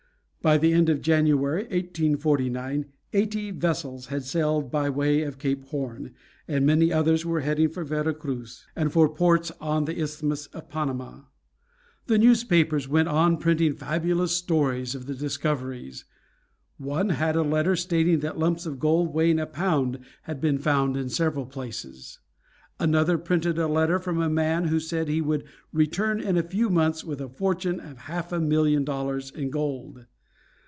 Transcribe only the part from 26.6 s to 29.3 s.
months with a fortune of half a million dollars